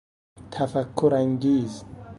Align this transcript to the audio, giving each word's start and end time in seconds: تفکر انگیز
تفکر 0.51 1.11
انگیز 1.15 1.83